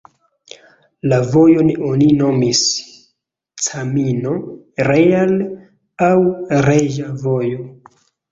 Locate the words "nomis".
2.21-2.61